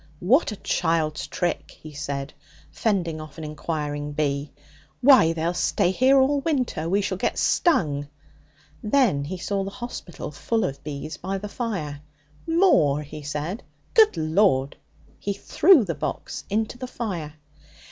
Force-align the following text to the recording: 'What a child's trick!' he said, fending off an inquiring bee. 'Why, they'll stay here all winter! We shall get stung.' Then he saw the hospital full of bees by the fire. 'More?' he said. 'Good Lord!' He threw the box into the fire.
'What 0.19 0.51
a 0.51 0.55
child's 0.55 1.27
trick!' 1.27 1.77
he 1.79 1.93
said, 1.93 2.33
fending 2.71 3.21
off 3.21 3.37
an 3.37 3.43
inquiring 3.43 4.13
bee. 4.13 4.51
'Why, 4.99 5.31
they'll 5.31 5.53
stay 5.53 5.91
here 5.91 6.17
all 6.19 6.39
winter! 6.39 6.89
We 6.89 7.01
shall 7.03 7.19
get 7.19 7.37
stung.' 7.37 8.07
Then 8.81 9.25
he 9.25 9.37
saw 9.37 9.63
the 9.63 9.69
hospital 9.69 10.31
full 10.31 10.63
of 10.63 10.83
bees 10.83 11.17
by 11.17 11.37
the 11.37 11.47
fire. 11.49 12.01
'More?' 12.47 13.03
he 13.03 13.21
said. 13.21 13.61
'Good 13.93 14.17
Lord!' 14.17 14.75
He 15.19 15.33
threw 15.33 15.85
the 15.85 15.93
box 15.93 16.45
into 16.49 16.79
the 16.79 16.87
fire. 16.87 17.35